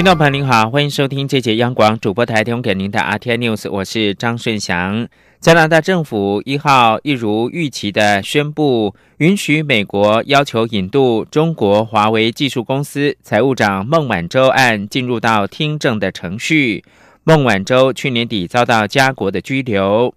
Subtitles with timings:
[0.00, 5.06] 听众朋友您好，欢迎收听这节央广主播台提供给您的 RTI News，我是张顺祥。
[5.40, 16.82] 加拿大政府一号一如预期的宣布，允许美国要求引渡中国华为技术公司财务长孟晚舟案进入到听证的程序。
[17.24, 20.14] 孟晚舟去年底遭到加国的拘留，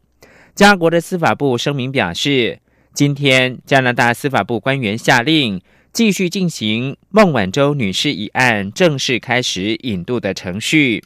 [0.56, 2.60] 加国的司法部声明表示，
[2.94, 5.60] 今天加拿大司法部官员下令
[5.94, 11.04] 继续进行孟晚舟女士一案正式开始引渡的程序。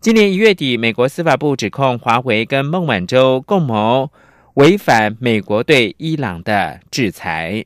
[0.00, 4.10] 今年一月底，美国司法部指控华为跟孟晚舟共谋
[4.54, 7.64] 违反美国对伊朗的制裁。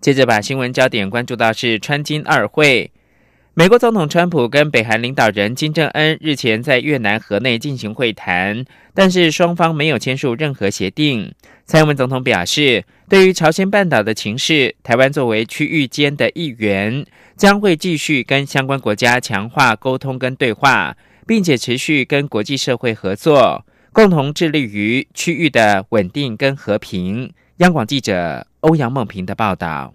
[0.00, 2.90] 接着把新闻焦点关注到是川金二会，
[3.54, 11.32] 美国总统川普跟北韩领导人金正恩日前在越南河内进行会谈，但是双方没有签署任何协定。
[11.64, 17.04] 蔡英文总统表示，对于朝鲜半岛的情势，台湾作为区域间的一员。
[17.36, 20.96] 将会继续跟相关国家强化沟通跟对话，
[21.26, 27.30] 并且持续跟国际社会合作，共同致力于区域的稳定跟和平。
[27.58, 29.92] 央广记者欧阳梦平的报道。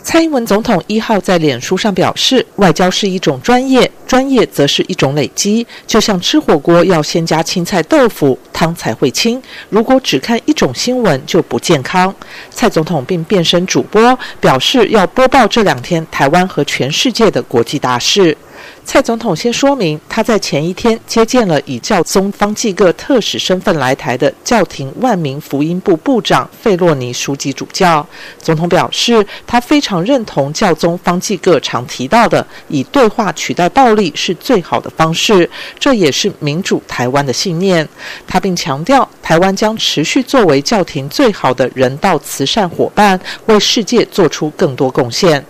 [0.00, 5.66] 蔡英文总统一号在脸书上表示，外交是一种专业，专业则是一种累积。
[5.86, 9.40] 就像吃火锅要先加青菜豆腐，汤才会清。
[9.68, 12.14] 如果只看一种新闻，就不健康。
[12.50, 18.36] 蔡总统并变身主播，表示要播报这两天台湾和全世界的国际大事。
[18.84, 28.06] 蔡总统先说明，他在前一天接见了以教宗方济各特使身份来台的教廷万民福音部部长费洛尼书记主教。
[28.38, 35.48] 总统表示，他非常认同教宗方济各常提到的“以对话取代暴力是最好的方式”，
[35.80, 37.88] 这也是民主台湾的信念。
[38.26, 45.42] 他并强调，台湾将持续作为教廷最好的人道慈善伙伴，为世界做出更多贡献。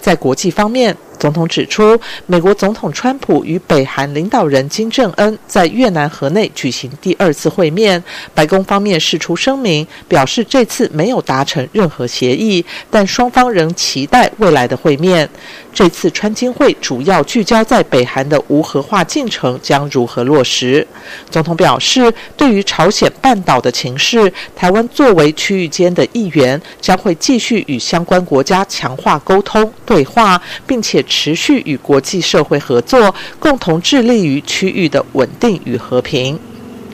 [0.00, 8.02] 在国际方面，总统指出，美国总统川普与北韩领导人金正恩在越南河内举行第二次会面。
[8.34, 15.28] 白宫方面释出声明，表示这次没有达成任何协议，但双方仍期待未来的会面。
[15.74, 20.86] 这次川金会主要聚焦在北韩的无核化进程将如何落实。
[21.30, 31.04] 总统表示，对于朝鲜半岛的情势，台湾作为区域间的一员，将会继续与相关国家强化沟通对话，并且。
[31.08, 36.38] 持续与国际社会合作，共同致力于区域的稳定与和平。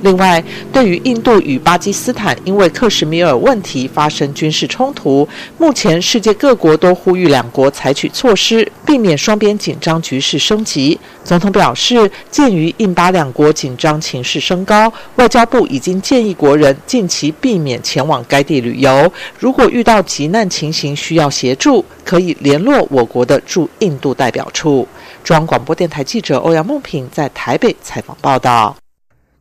[0.05, 5.27] 另外，对于印度与巴基斯坦因为克什米尔问题发生军事冲突，
[5.57, 11.01] 目前世界各国都呼吁两国采取措施，避免双边紧张局势升级。
[11.25, 19.11] 总统表示，鉴于印巴两国紧张情势升高，外交部已经建议国人近期避免前往该地旅游。
[19.39, 24.87] 如果遇到急难情形需要协助，可以联络我国的驻印度代表处。
[25.23, 28.77] 中央广播电台记者欧阳梦平在台北采访报道。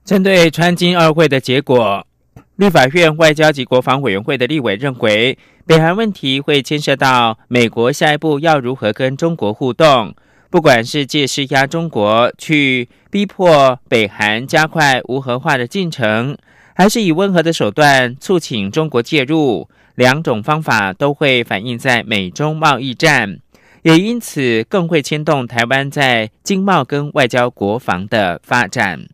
[0.06, 2.06] 针对川金二会的结果，
[2.58, 10.14] 立法院外交及国防委员会的立委认为，北韩问题会牵涉到美国下一步要如何跟中国互动，
[10.50, 16.38] 不管是借施压中国去逼迫北韩加快无核化的进程，
[16.76, 23.40] 还是以温和的手段促请中国介入，两种方法都会反映在美中贸易战，
[23.84, 29.08] 也因此更会牵动台湾在经贸跟外交国防的发展。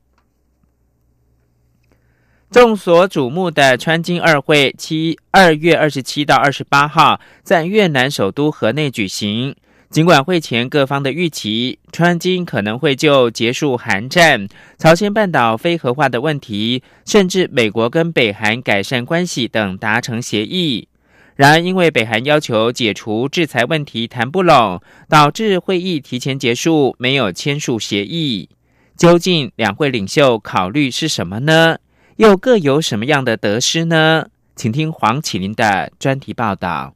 [2.52, 9.56] 众所瞩目的川金二会，七二月二十七到二十八号在越南首都河内举行。
[9.92, 14.48] 尽管会前各方的预期，川金可能会就结束韩战、
[14.80, 20.88] 朝鲜半岛非核化的问题，甚至美国跟北韩改善关系等达成协议。
[21.36, 28.50] 然而，因为北韩要求解除制裁问题谈不拢，导致会议提前结束，没有签署协议。
[28.98, 31.78] 究竟两会领袖考虑是什么呢？
[32.20, 34.26] 又各有什么样的得失呢？
[34.54, 36.94] 请听黄启林的专题报道。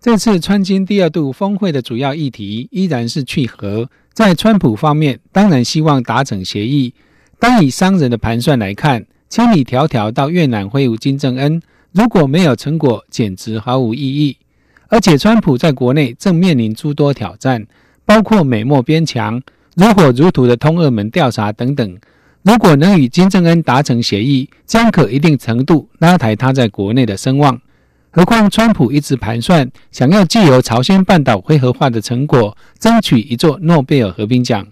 [0.00, 3.90] 这次川金第二度峰会的主要议题依然是去核。
[4.12, 6.94] 在川普方面，当然希望达成协议。
[7.40, 11.60] 单以商人的盘算来看，千里迢迢到越南会晤金正恩，
[11.90, 14.36] 如果没有成果，简直毫无意义。
[14.88, 17.66] 而且，川普在国内正面临诸多挑战，
[18.06, 19.40] 包括美墨边墙、
[19.76, 21.98] 如火如荼的通俄门调查等等。
[22.42, 27.60] 如果能与金正恩达成协议，将可一定程度拉抬他在国内的声望。
[28.10, 34.66] 何况，川普一直盘算想要借由朝鲜半岛回合化的成果，争取一座诺贝尔和平奖。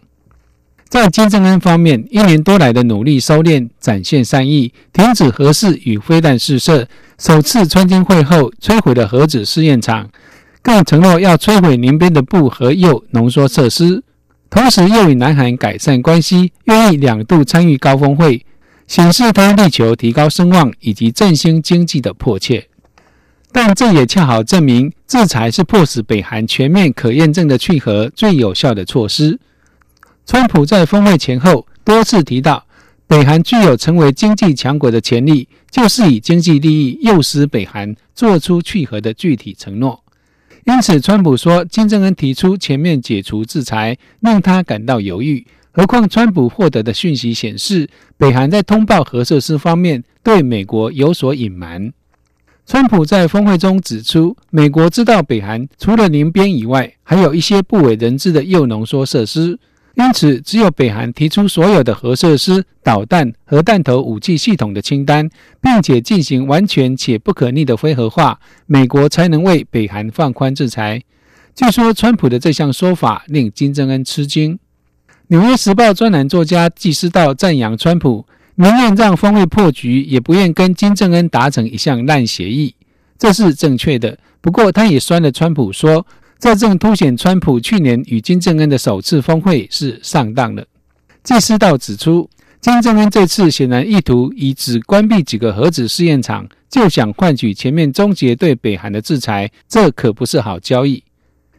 [0.89, 6.87] 在金正恩方面，一年多来的努力收敛、展现善意，停止核试与飞弹试射，
[7.19, 10.09] 首次川金会后摧毁了核子试验场，
[10.63, 14.03] 更承诺要摧毁宁边的钚和铀浓缩设施。
[14.49, 18.47] 同时，又与南韩改善关系，愿意两度参与高峰会，
[18.87, 22.69] 显示他力求提高声望以及振兴经济的迫切。
[23.51, 29.41] 但这也恰好证明，制裁是迫使北韩全面可验证的去核最有效的措施。
[30.27, 32.67] 川普在峰会前后多次提到，
[33.07, 40.03] 北韩具有成为经济强国的潜力，就是以经济利益诱使北韩做出去核的具体承诺。
[40.65, 45.47] 因此，川普说金正恩提出全面解除制裁，令他感到犹豫。
[45.71, 47.89] 何况，川普获得的讯息显示，
[48.19, 51.93] 北韩在通报核设施方面对美国有所隐瞒。
[52.67, 59.57] 川普在峰会中指出，美国知道北韩除了宁边以外，还有一些不为人知的铀浓缩设施。
[59.97, 65.27] 因此，只有北韩提出所有的核设施、导弹核弹头武器系统的清单，
[65.59, 71.03] 并且进行完全且不可逆的非核化，美国才能为北韩放宽制裁。
[71.55, 74.55] 据说，川普的这项说法令金正恩吃惊。
[75.29, 78.27] 《纽约时报》专栏作家纪思道赞扬川普，
[78.57, 82.75] 宁愿让峰会破局，也不愿跟金正恩达成一项烂协议，
[83.19, 84.19] 这是正确的。
[84.43, 86.07] 不过，他也酸了川普说。
[86.39, 90.67] 这正凸显川普去年与金正恩的首次峰会是上当的。
[91.23, 92.29] 纪思道指出，
[92.61, 101.03] 金正恩这次显然意图以只关闭几个核子试验场，就想换取全面终结对北韩的制裁，这可不是好交易。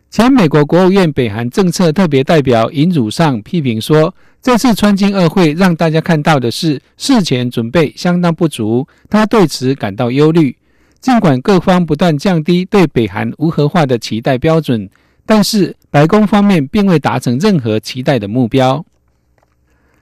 [0.09, 10.56] 前美国国务院北韩政策特别代表尹汝尚批评说，这次川金二会让大家看到的是事前准备相当不足，他对此感到忧虑。
[10.99, 14.89] 尽管各方不断降低对北韩无核化的期待标准，
[15.25, 18.85] 但是白宫方面并未达成任何期待的目标。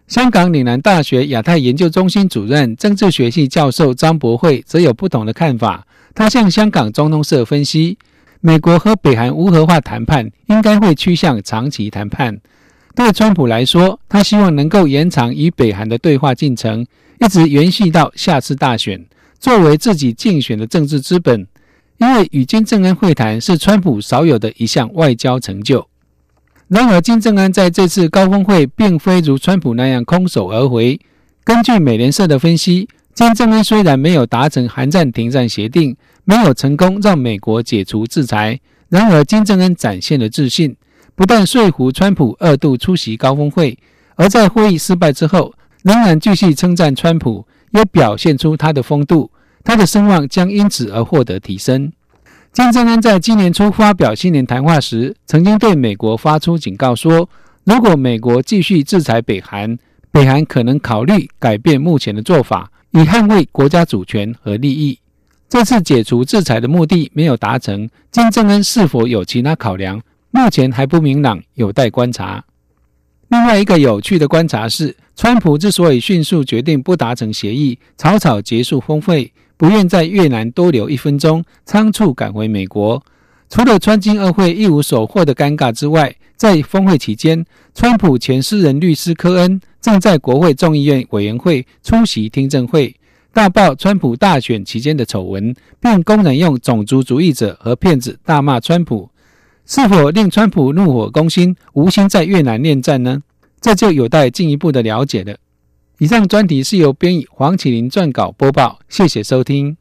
[0.08, 5.86] 香港岭南大学亚太研究中心主任、政治学系教授张博慧则有不同的看法。
[6.14, 7.98] 他向香港中通社分析，
[8.40, 12.40] 美国和北韩无核化谈判应该会趋向长期谈判。
[12.96, 16.86] 对川普来说，他希望能够延长与北韩的对话进程，
[17.20, 19.04] 一直延续到下次大选。
[19.46, 21.46] 作为自己竞选的政治资本，
[22.00, 25.88] 因为与金正恩会谈是川普少有的一项外交成就。
[26.68, 31.00] 然而，金正恩在这次高峰会并非如川普那样空手而回。
[31.44, 38.60] 根据美联社的分析，金正恩虽然没有达成韩战停战协定，没有成功让美国解除制裁，
[38.90, 40.76] 然而金正恩展现了自信，
[41.14, 43.78] 不但说服川普二度出席高峰会，
[44.16, 45.54] 而在会议失败之后，
[45.84, 47.46] 仍然继续称赞川普。
[47.72, 49.30] 也表现出他的风度，
[49.66, 51.92] 他的声望将因此而获得提升。
[52.54, 57.28] 金正恩在今年初发表新年谈话时，曾经对美国发出警告说，
[57.66, 59.78] 如果美国继续制裁北韩，
[60.12, 64.98] 北韩可能考虑改变目前的做法，以捍卫国家主权和利益。
[65.50, 70.02] 这次解除制裁的目的没有达成，金正恩是否有其他考量，
[70.32, 72.46] 目前还不明朗，有待观察。
[73.30, 83.04] 另外一个有趣的观察是，川普之所以迅速决定不达成协议，草草结束峰会，不愿在越南多留一分钟，仓促赶回美国，
[83.50, 92.96] 除了川金二会一无所获的尴尬之外，在峰会期间，川普前私人律师科恩正在国会众议院委员会出席听证会，
[93.34, 99.10] 大爆川普大选期间的丑闻，并公然用种族主义者和骗子大骂川普。
[99.68, 103.24] 是否令川普怒火攻心，无心在越南恋战呢？
[103.60, 105.38] 这就有待进一步的了解了。
[105.98, 109.76] 以上专题是由编译黄启林撰稿播报，谢谢收听。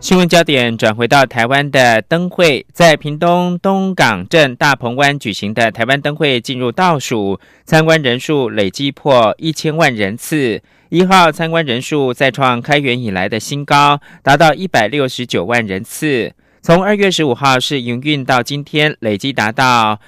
[0.00, 10.60] 新闻焦点转回到台湾的灯会，在屏东东港镇大鹏湾举行的台湾灯会进入倒数，参观人数累计破一千万人次。
[10.92, 16.34] 一号参观人数再创开园以来的新高，达到一百六十九万人次。
[16.60, 19.98] 从二月十五号试营运到今天，累计达到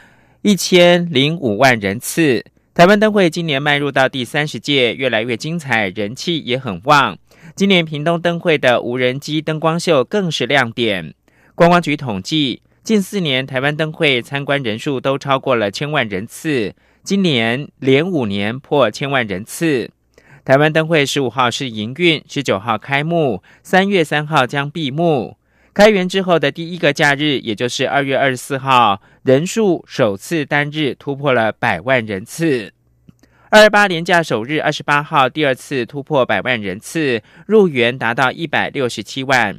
[0.43, 2.45] 一千零五万人次。
[2.75, 7.17] 台湾灯会今年迈入到第三十届，越来越精彩，人气也很旺。
[7.57, 11.15] 今年屏东灯会的无人机灯光秀更是亮点。
[11.55, 19.91] 观光局统计，近四年台湾灯会参观人数都超过了千万人次，今年连五年破千万人次。
[20.45, 25.39] 台湾灯会十五号是营运，十九号开幕，三月三号将闭幕。
[25.73, 32.75] 开园之后的第一个假日，也就是二月二十四号，人数首次单日突破了百万人次。
[33.49, 39.59] 二八年假首日，二十八号第二次突破百万人次，入园达到一百六十七万。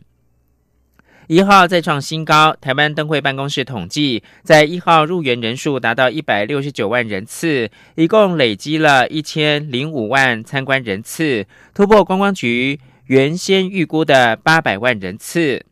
[1.27, 2.55] 一号再创新高。
[2.61, 15.65] 台湾灯会办公室统计，在一号入园人数达到一百六十九万人次，一共累积了一千零五万参观人次，突破观光局原先预估的八百万人次。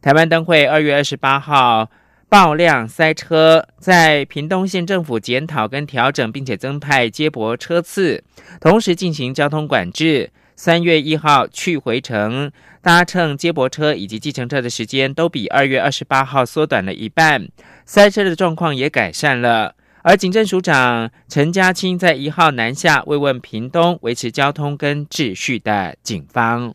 [0.00, 1.90] 台湾灯会二月二十八号
[2.28, 8.24] 爆量塞车，在屏东县政府检讨跟调整，并且增派接驳车次，
[8.60, 10.30] 同时进行交通管制。
[10.56, 17.48] 三月一号去回程搭乘接驳车以及计程车的时间都比二月二十八号缩短了一半，
[17.84, 19.74] 塞车的状况也改善了。
[20.02, 26.74] 而警政署长陈家清在一号南下慰问屏东维持交通跟秩序的警方。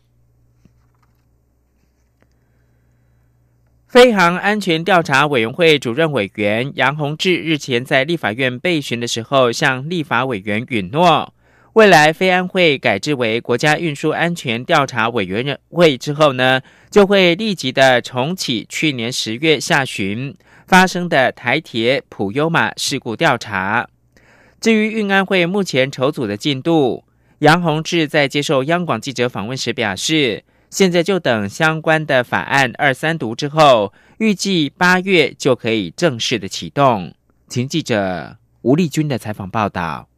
[3.86, 11.32] 飞航安全调查委员会主任委员杨宏志日前在立法院备询的时候，向立法委员允诺，
[11.74, 16.60] 未来飞安会改制为国家运输安全调查委员会之后呢，
[16.90, 20.34] 就会立即的重启去年十月下旬
[20.66, 23.88] 发生的台铁普悠玛事故调查。
[24.60, 27.04] 至于运安会目前筹组的进度，
[27.38, 30.44] 杨宏志在接受央广记者访问时表示。
[30.70, 37.12] 现在就等相关的法案二三读之后，预计八月就可以正式的启动。
[37.48, 40.09] 请记者吴丽君的采访报道。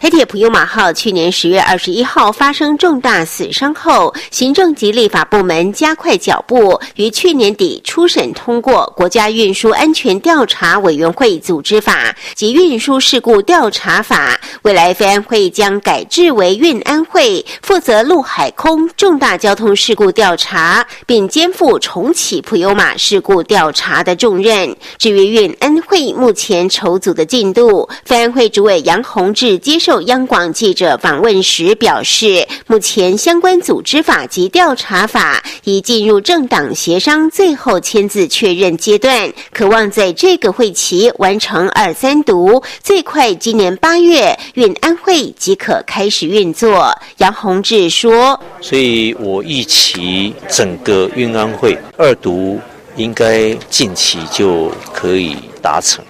[0.00, 14.38] 黑铁普悠马号去年十月二十一号发生重大死伤后，行政及立法部门加快脚步，于去年底初审通过《国家运输安全调查委员会组织法》及《运输事故调查法》。
[14.62, 24.74] 未来飞安会将改制为运安会，负责陆海空重大交通事故调查，并肩负重启普悠马事故调查的重任。
[24.98, 29.58] 至于运安会目前筹组的进度，飞安会主委杨宏志。
[29.64, 46.94] 接受央广记者访问时表示，目前相关组织法及调查法已进入政党协商最后签字确认阶段，渴望在这个会期完成二三读，最快今年八月运安会即可开始运作。
[47.16, 52.60] 杨宏志说：“所以我预期整个运安会二读
[52.96, 56.04] 应该近期就可以达成。”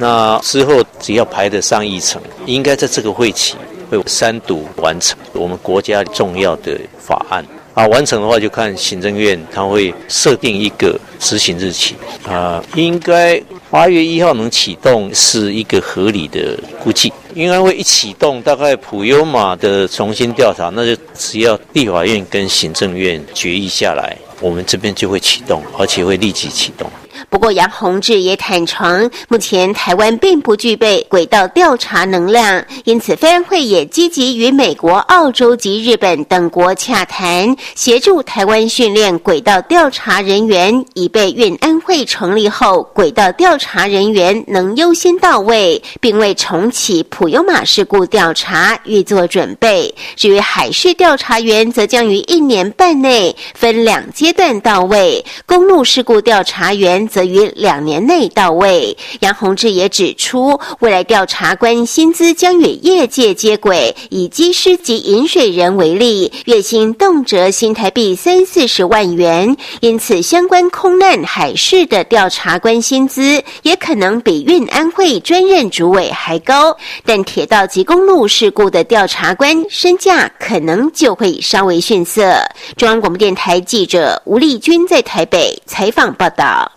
[0.00, 3.54] 那之后只要排得上议程，应该在这个会期
[3.90, 7.86] 会三读完成我们国家重要的法案啊。
[7.88, 11.94] 完成的话，就看行政院他会设定一个执行日期
[12.26, 12.64] 啊。
[12.74, 13.38] 应该
[13.70, 17.12] 八月一号能启动是一个合理的估计。
[17.34, 26.90] 应该会一启动，大概普悠玛的重新调查，那就只要立法院跟行政院决议下来，我们这边就会启动，而且会立即启动。
[27.28, 49.94] 不过，杨洪志也坦诚，目前台湾并不具备轨道调查能量，因此飞安会也积极与美国、澳洲及日本等国洽谈，协助台湾训练轨道调查人员，以备运安会成立后，轨道调查人员能优先到位，并为重启普悠玛事故调查预做准备。
[50.16, 57.24] 至于海事调查员，则将于一年半内分两阶阶段到位，公路事故调查员则。
[57.30, 58.96] 于两年内到位。
[59.20, 63.94] 杨宏志也指出，未来调查官薪资将与业界接轨。
[64.08, 76.76] 以机师及饮水人为例，月薪动辄新台币三四十万元，因此相关空难海事的调查官薪资也可能比运安会专任主委还高。
[77.04, 82.34] 但铁道及公路事故的调查官身价可能就会稍微逊色。
[82.76, 86.70] 中央广播电台记者吴丽君在台北采访报道。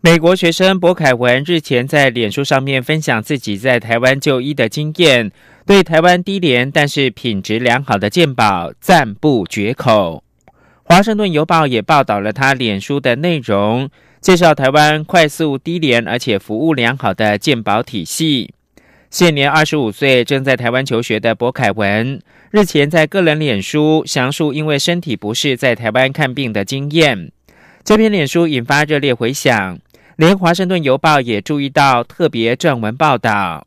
[0.00, 5.30] 美国学生博凯文日前在脸书上面分享自己在台湾就医的经验，
[5.66, 10.22] 对台湾低廉但是品质良好的健保赞不绝口。
[10.82, 18.54] 华盛顿邮报也报道了他脸书的内容，介绍台湾快速低廉而且服务良好的健保体系。
[19.10, 22.20] 现年二十五岁，正在台湾求学的博凯文
[22.50, 27.30] 日前在个人脸书详述因为身体不适在台湾看病的经验。
[27.84, 29.78] 这篇脸书引发热烈回响。
[30.16, 33.66] 连华盛顿邮报也注意到特别撰文报道。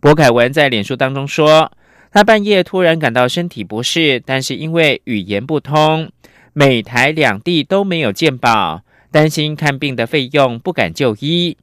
[0.00, 1.70] 博凯文在脸书当中说，
[2.10, 6.10] 他半夜突然感到身体不适，但是因为语言不通，
[6.54, 8.82] 美台两地都没有健保，
[9.12, 11.58] 担心看病的费用不敢就医。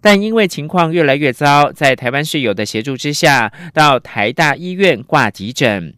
[0.00, 5.94] 但因为情况越来越糟，在台湾室友的协助之下，到台大医院挂急诊。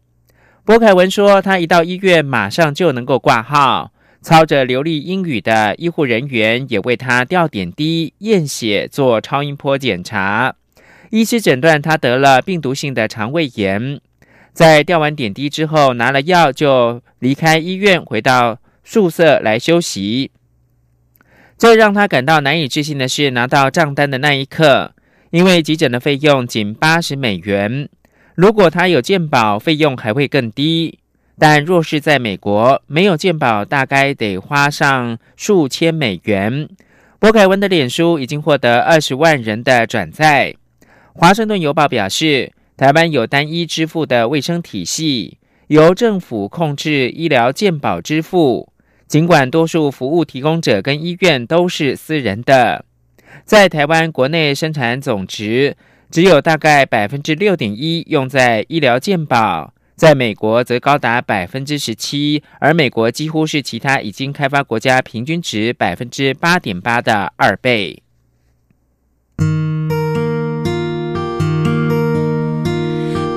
[0.65, 3.93] 博凯文说，他一到医院马上就能够挂号。
[4.23, 10.55] 操着流利英语的医护人员也为他吊点滴、验血、做超音波检查。
[11.09, 13.99] 医师诊断他得了病毒性的肠胃炎。
[14.53, 20.31] 在吊完点滴之后，拿了药就离开医院，回到宿舍来休息。
[21.61, 24.95] 最让他感到难以置信的是，拿到账单的那一刻，
[25.29, 27.87] 因为急诊的费用仅八十美元，
[28.35, 31.01] 如果他有健保，费用还会更低。
[31.39, 36.67] 但若是在美国没有健保，大概得花上数千美元。
[37.19, 40.55] 博凯文的脸书已经获得二十万人的转载。
[41.13, 42.53] 华盛顿邮报表示。
[42.79, 45.37] 台湾有单一支付的卫生体系，
[45.67, 48.73] 由政府控制医疗健保支付。
[49.11, 52.85] 尽管多数服务提供者跟医院都是私人的，
[53.45, 55.77] 在台湾国内生产总值
[56.13, 68.05] 只有大概百分之六点一用在医疗健保，在美国则高达百分之十七，而美国几乎是其他已经开发国家平均值百分之八点八的二倍。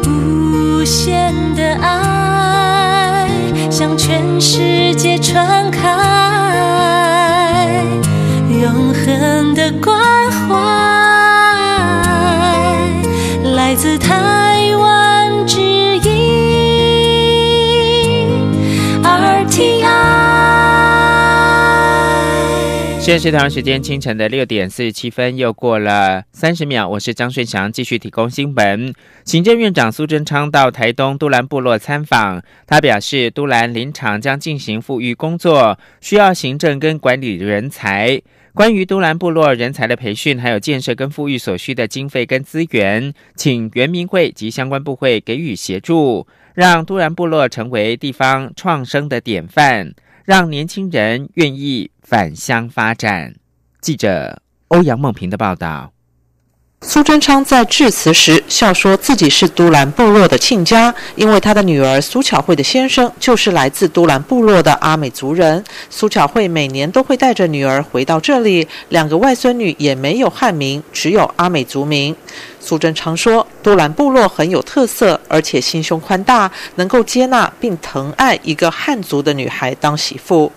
[0.05, 1.32] 无限
[3.83, 6.12] 向全世界传开，
[23.03, 26.87] 现在是台湾时间清晨的六点四十七分，又过了三十秒。
[26.87, 28.93] 我是张顺祥，继续提供新闻。
[29.25, 38.21] 行政院长苏贞昌到台东都兰部落参访，他表示，都兰林场将进行富裕工作，需要行政跟管理人才。
[38.53, 49.93] 关于都兰部落人才的培训，还有建设跟富裕所需的经费跟资源，请原民会及相关部会给予协助，让都兰部落成为地方创生的典范。
[50.23, 53.33] 让年轻人愿意返乡发展。
[53.81, 55.91] 记者欧阳梦平的报道。
[56.85, 65.63] 苏贞昌在致辞时笑说自己是都兰部落的亲家，因为他的女儿苏巧慧的先生就是来自都兰部落的阿美族人。
[65.89, 72.13] 苏巧慧每年都会带着女儿回到这里，两个外孙女也没有汉名，只有阿美族名。
[72.59, 80.51] 苏贞昌说，都兰部落很有特色，而且心胸宽大，能够接纳并疼爱一个汉族的女孩当媳妇。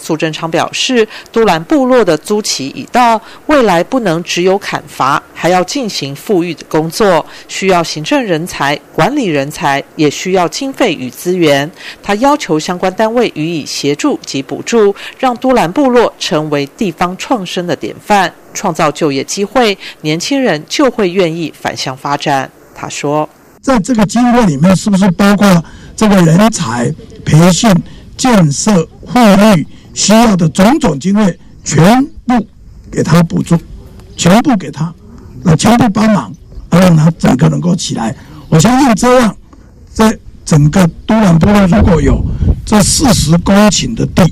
[0.00, 11.70] 苏贞昌表示，都兰部落的租期已到，未来不能只有砍伐，还要进行富裕的工作，需要行政人才、管理人才，也需要经费与资源。
[12.02, 22.50] 他要求相关单位予以协助及补助，让都兰部落成为地方创生的典范，创造就业机会，年轻人就会愿意返乡发展。
[22.74, 23.28] 他说，
[23.60, 26.90] 在这个机会里面，是不是包括这个人才
[27.24, 27.70] 培训、
[28.16, 29.66] 建设、富裕？
[29.94, 32.46] 需要的种种经费全部
[32.90, 33.58] 给他补助，
[34.16, 34.92] 全部给他，
[35.42, 36.32] 那全部帮忙，
[36.70, 38.14] 让他整个能够起来。
[38.48, 39.36] 我相信这样，
[39.92, 42.24] 在整个都兰部落如果有
[42.64, 44.24] 这四十公顷的地，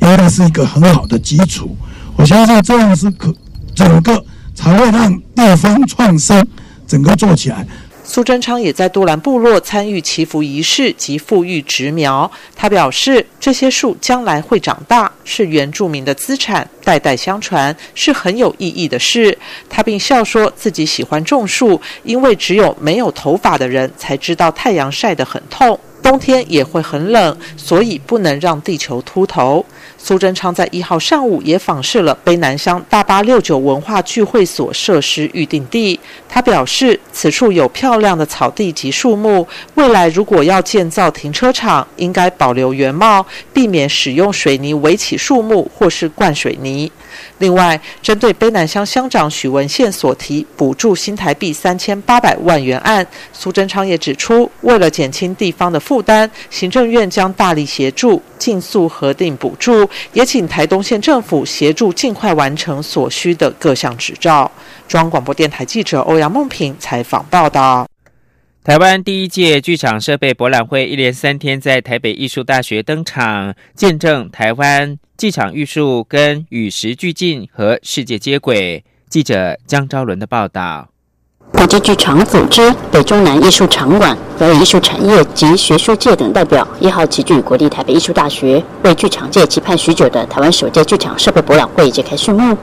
[0.00, 1.76] 应该是一个很好的基础。
[2.16, 3.34] 我相信这样是可
[3.74, 4.24] 整个
[4.54, 6.46] 才会让地方创生
[6.86, 7.66] 整个做起来。
[8.08, 12.30] 苏贞昌也在杜兰部落参与祈福仪式及富裕植苗。
[12.54, 19.36] 他表示，这些树将来会长大，是原住民的资产，代代相传，是很有意义的事。
[19.68, 29.66] 他并笑说自己喜欢种树，因为只有没有头发的人才知道太阳晒得很痛，冬天也会很冷，所以不能让地球秃头。
[30.06, 35.98] 苏贞昌在一号上午也访视了卑南乡大八六九文化聚会所设施预定地。
[36.28, 46.92] 他表示，此处有漂亮的草地及树木，未来如果要建造停车场，应该保留原貌，避免使用水泥围起树木或是灌水泥。
[47.38, 64.50] 另外，针对卑南乡乡长许文宪所提补助新台币三千八百万元案，苏贞昌也指出，为了减轻地方的负担，行政院将大力协助，尽速核定补助，也请台东县政府协助尽快完成所需的各项执照。
[64.88, 67.86] 中央广播电台记者欧阳梦平采访报道。
[68.64, 78.84] 台湾第一届剧场设备博览会一连三天在台北艺术大学登场，见证台湾剧场艺术跟与时俱进和世界接轨。
[79.08, 80.88] 记者江昭伦的报道。
[81.52, 92.54] 国际剧场组织、北中南艺术场馆、表演艺术产业及学术界等代表一号齐聚国立台北艺术大学，为剧场界期盼许久的台湾首届剧场设备博览会揭开序幕。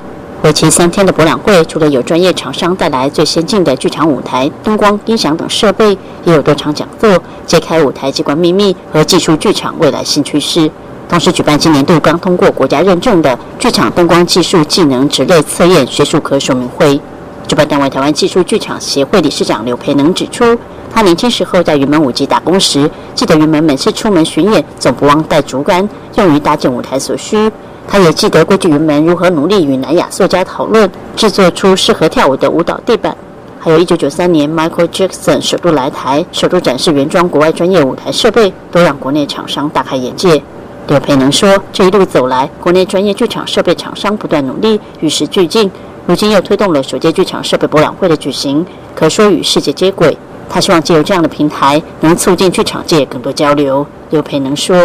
[0.43, 10.69] 为期三天的博览会，除了有专业厂商带来最先进的剧场舞台、灯光、音响等设备，也有多场讲座，揭开舞台机关秘密和技术剧场未来新趋势。
[11.13, 16.99] 同时举办今年度刚通过国家认证的剧场灯光技术技能职类测验学术科说明会。
[17.47, 20.57] 主办单位台湾技术剧场协会理事长刘培能指出，
[20.91, 27.51] 他年轻时候在云门舞集打工时，记得云门每次出门巡演总不忘带竹竿，用于搭建舞台所需。
[27.87, 33.15] 他也记得过去云门如何努力与南亚作家讨论，制作出适合跳舞的舞蹈地板。
[33.59, 40.41] 还有一九九三年 Michael Jackson 首度来台，首度展示原装国外专业舞台设备，都让国内厂商大开眼界。
[40.85, 45.71] 刘培能说：“这一路走来，国内专业剧场设备厂商不断努力，与时俱进。
[46.05, 50.15] 如今又推动了首届剧场设备博览会的举行，可说与世界接轨。
[50.49, 54.75] 他希望借由这样的平台，能促进剧场界更多交流。”刘培能说：“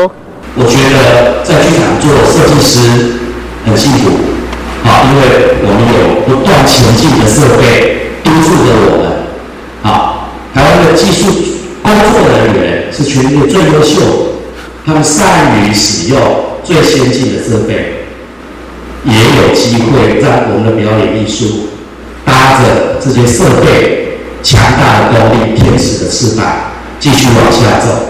[0.55, 3.19] 我觉得在剧场做设计师
[3.67, 4.11] 很辛苦，
[4.85, 9.93] 啊，因为我们有不断前进的设备督促着我们。
[9.93, 11.27] 啊，台湾的技术
[11.83, 13.99] 工作人员是全国最优秀。”
[14.89, 16.19] 他们善于使用
[16.65, 18.07] 最先进的设备，
[19.05, 21.69] 也有机会让我们的表演艺术
[22.25, 26.47] 搭着这些设备强大的动力、天使的翅膀，
[26.99, 28.01] 继续往下走。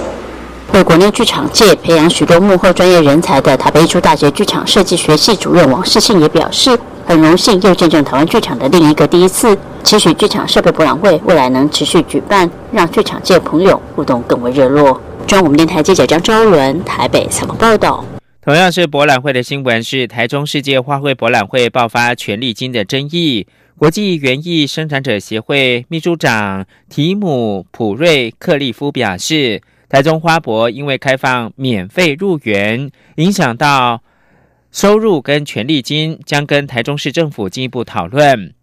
[0.72, 15.00] 为国内剧场界培养许多幕后专业人才的台北艺术大学剧场设计学系主任王世信也表示，很荣幸又见证台湾剧场的另一个第一次，期许剧场设备博览会未来能持续举办，让剧场界朋友互动更为热络。
[15.28, 18.02] 中央我们电台记者张昭伦台北采访报道。
[18.40, 23.46] 同样是博览会的新闻，是台中世界花卉博览会爆发权利金的争议。
[23.76, 29.60] 国际园艺生产者协会秘书长提姆普瑞克利夫表示，
[29.90, 34.02] 台中花博因为开放免费入园，影响到
[34.72, 38.54] 收入跟权利金，将跟台中市政府进一步讨论。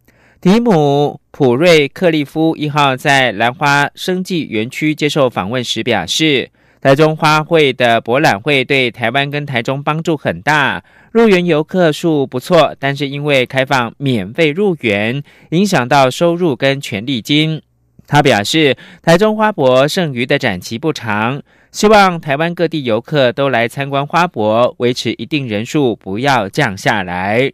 [0.41, 17.61] 迪姆普瑞克利夫一号在兰花生技园区接受访问时表示，台中花卉的博览会对台湾跟台中帮助很大，入园游客数不错，但是因为开放免费入园，影响到收入跟权利金。
[18.05, 27.51] 他表示，台中花博剩余的展期不长，希望台湾各地游客都来参观花博，维持一定人数，不要降下来。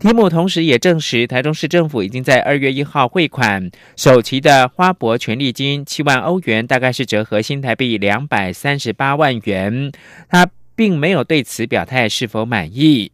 [0.00, 9.92] 提姆同时也证实，台中市政府已经在二月一号汇款首期的花博权利金七万欧元，大概是折合新台币两百三十八万元。
[10.30, 13.12] 他并没有对此表态是否满意。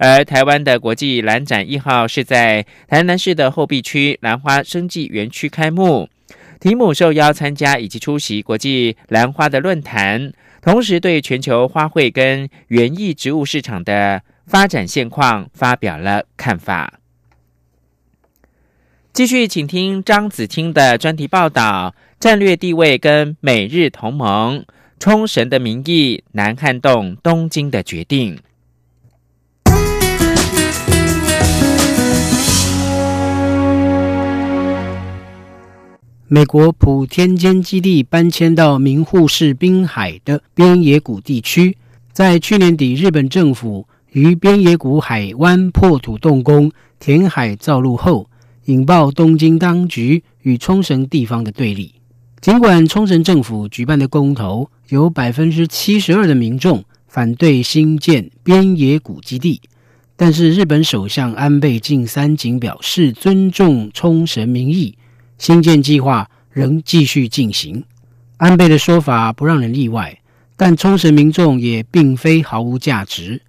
[0.00, 6.08] 而台湾的国际兰展一号是在台南市的后壁区兰花生技园区开幕，
[6.58, 14.22] 提姆受邀参加以及出席国际兰花的论坛，同时对全球花卉跟园艺植物市场的。
[14.48, 17.00] 发展现况发表了看法。
[19.12, 24.64] 继续，请听张子清的专题报道：战略地位跟美日同盟，
[24.98, 28.38] 冲绳的民意难撼动东京的决定。
[36.26, 41.76] 美国普天间基地搬迁到名护市滨海的边野古地区，
[42.12, 43.86] 在去年底，日本政府。
[44.12, 48.28] 于边野古海湾破土动工、填海造陆后，
[48.64, 51.94] 引爆东京当局与冲绳地方的对立。
[52.40, 59.60] 尽管冲绳政府举办的公投有百分之七十二的民众反对新建边野古基地，
[60.16, 64.96] 但是日本首相安倍晋三仅表示尊重冲绳民意，
[65.36, 67.84] 新建计划仍继续进行。
[68.36, 70.18] 安倍的说法不让人意外，
[70.56, 73.42] 但冲绳民众也并非毫无价值。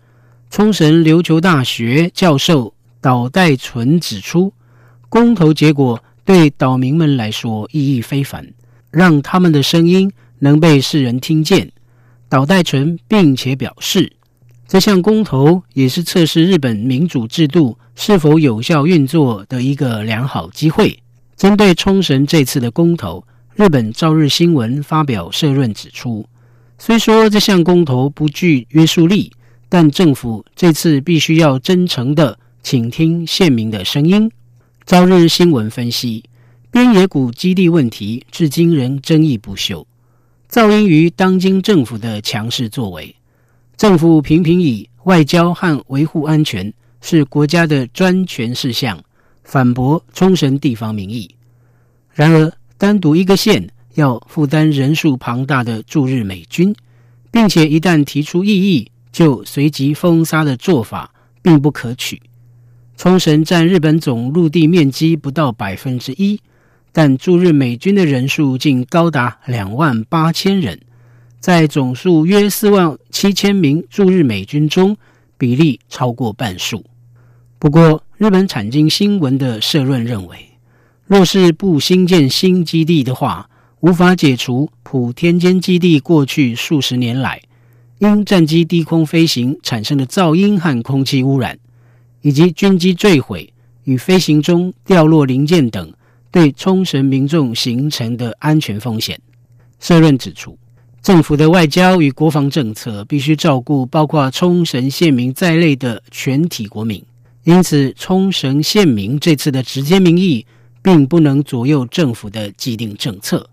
[0.50, 4.52] 冲绳琉球大学教授岛代纯指出，
[5.08, 8.52] 公投结果对岛民们来说意义非凡，
[8.90, 11.72] 让他们的声音能被世人听见。
[12.28, 14.12] 岛代纯并且表示，
[14.68, 21.00] 这项公投也是测试日本民主制度是否有效运作的一个良好机会。
[21.38, 26.26] 针对冲绳这次的公投，日本朝日新闻发表社论指出，
[26.80, 29.32] 虽说这项公投不具约束力。
[29.70, 34.30] 但政府这次必须要真诚的倾听县民的声音。
[34.86, 36.24] 朝日新闻分析，
[36.72, 39.86] 边野古基地问题至今仍争议不休，
[40.50, 43.16] 噪音于当今政府的强势作为。
[43.78, 49.00] 政府频频以外交和维护安全是国家的专权事项，
[49.44, 51.30] 反驳冲绳地方民意。
[52.12, 56.76] 然而，单独一个县要负担人数庞大的驻日美军，
[57.32, 62.22] 并且一旦提出异议，就随即封杀的做法并不可取。
[62.98, 66.40] 冲绳占日本总陆地面积不到百分之一，
[66.92, 70.80] 但驻日美军的人数竟高达两万八千人，
[71.40, 74.98] 在总数约四万七千名驻日美军中，
[75.38, 76.84] 比例超过半数。
[77.58, 80.38] 不过，日本产经新闻的社论认为，
[81.06, 87.42] 若是不新建新基地的话，无法解除普天间基地过去数十年来
[88.00, 91.60] 因战机低空飞行产生的噪音和空气污染，
[92.22, 95.94] 以及军机坠毁与飞行中掉落零件等
[96.32, 99.20] 对冲绳民众形成的安全风险。
[99.82, 100.58] 社论指出，
[101.02, 107.04] 政府的外交与国防政策必须照顾包括冲绳县民在内的全体国民，
[107.44, 110.46] 因此冲绳县民这次的直接民意
[110.82, 113.50] 并不能左右政府的既定政策。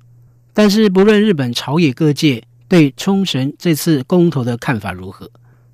[0.53, 5.31] 但是，不论日本朝野各界对冲绳这次公投的看法如何，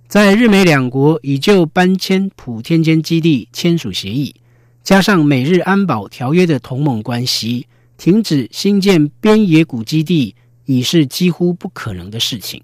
[0.09, 4.35] 在日美两国已就搬迁普天间基地签署协议，
[4.83, 10.35] 加上美日安保条约的同盟关系，停止新建边野古基地
[10.67, 12.63] 已是几乎不可能的事情。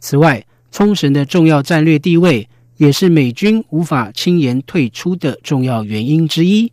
[0.00, 6.72] 此外，冲绳的重要战略地位也是美军无法轻言退出的重要原因之一。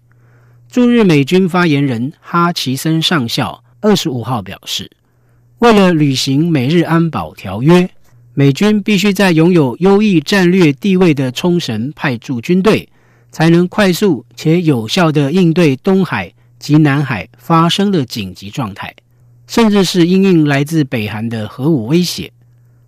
[0.70, 3.64] 驻日美军发言人哈奇森上校。
[3.82, 4.90] 二十五号表示，
[5.60, 7.90] 为了履行美日安保条约，
[8.34, 12.90] 美军必须在拥有优异战略地位的冲绳派驻军队，
[13.32, 18.94] 才能快速且有效的应对东海及南海发生的紧急状态，
[19.48, 22.34] 甚至是因应来自北韩的核武威胁。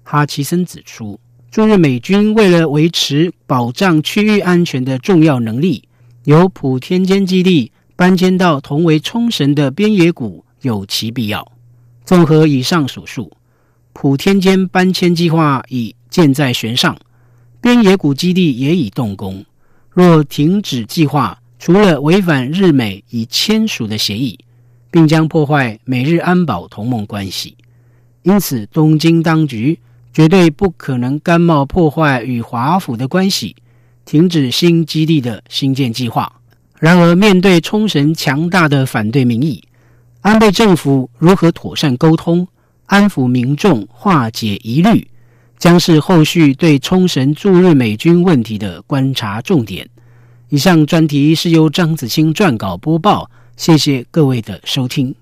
[0.04, 1.18] 哈奇森指出，
[1.50, 5.88] 驻日美军为了维持保障区域安全的重要能力，
[6.26, 10.44] 由普天间基地搬迁到同为冲绳的边野古。
[10.62, 11.57] 有其必要。
[12.08, 13.30] 综合以上所述，
[13.92, 16.98] 普天间搬迁计划已箭在弦上，
[17.60, 19.44] 边野古基地也已动工。
[19.92, 24.40] 若停止计划，除了违反日美已签署的协议，
[24.90, 27.58] 并将破坏美日安保同盟关系。
[28.24, 29.78] 因此，东京当局
[30.14, 33.54] 绝对不可能甘冒破坏与华府的关系，
[34.06, 36.32] 停止新基地的新建计划。
[36.80, 39.62] 然而，面对冲绳强大的反对民意，
[40.22, 42.46] 安倍政府如何妥善沟通、
[42.88, 45.08] 安抚民众、化解疑虑，
[45.58, 49.88] 将是后续对冲绳驻日美军问题的观察重点。
[50.50, 55.16] 以上专题是由张子清撰稿播报，谢谢各位的收听。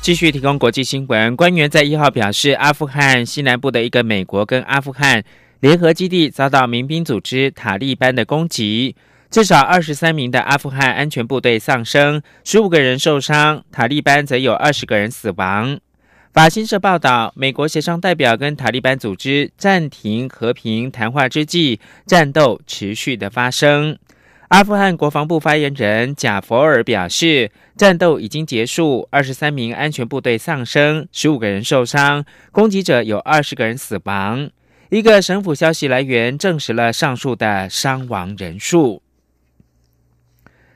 [0.00, 5.24] 继续提供国际新闻，官员在一号表示，阿富汗西南部的一个美国跟阿富汗。
[5.62, 8.96] 联合基地遭到民兵组织塔利班的攻击，
[9.30, 15.78] 至少二十三名的阿富汗安全部队丧生，十五个人受伤，塔利班则有二十个人死亡。
[16.32, 23.96] 法新社报道，美国协商代表跟塔利班组织暂停和平谈话之际，战斗持续的发生。
[24.48, 34.50] 阿富汗国防部发言人贾佛尔表示，战斗已经结束，二十三名安全部队丧生，十五个人受伤，攻击者有二十个人死亡。
[34.92, 39.00] 一个省府消息来源证实了上述的伤亡人数。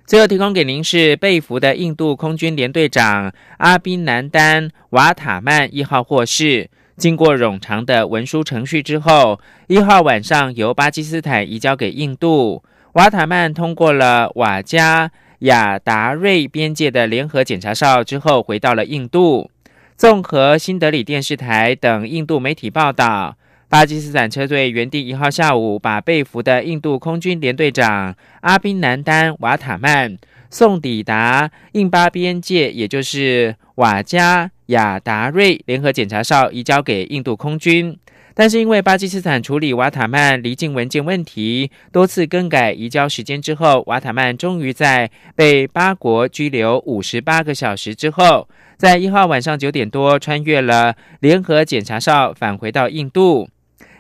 [0.07, 12.64] 最后提供给您是被俘的印度空军联队长阿宾南丹瓦塔曼一号获释，经过冗长的文书程序之后，一号晚上由巴基斯坦移交给印度。
[12.94, 19.50] 瓦塔曼通过了瓦加亚达瑞边界的联合检查哨之后，回到了印度。
[19.94, 23.37] 综合新德里电视台等印度媒体报道。
[23.68, 30.16] 巴基斯坦车队原定一号下午把被俘的印度空军联队长阿宾南丹瓦塔曼
[30.48, 37.98] 送抵达印巴边界，也就是瓦加亚达瑞联合检查哨，移交给印度空军。
[38.35, 53.48] 但是因为巴基斯坦处理瓦塔曼离境文件问题，多次更改移交时间之后，瓦塔曼终于在被八国拘留五十八个小时之后，在一号晚上九点多穿越了联合检查哨，返回到印度。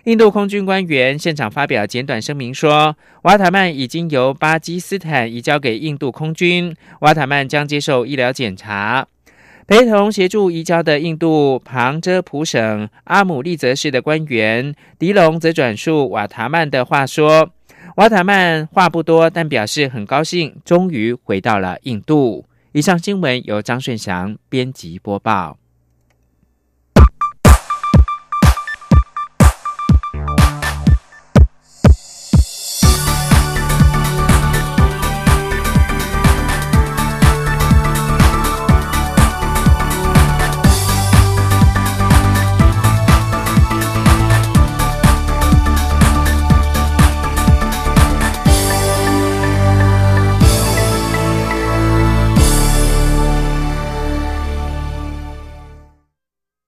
[0.06, 9.08] 印度空军官员现场发表简短声明说，瓦塔曼已经由巴基斯坦移交给印度空军，瓦塔曼将接受医疗检查。
[9.66, 17.50] 陪同协助移交的印度旁遮普省阿姆利泽市的官员迪龙则转述瓦塔曼的话说
[17.98, 25.58] ：“瓦塔曼话不多，但表示很高兴，终于回到了印度。”以上新闻由张顺祥编辑播报。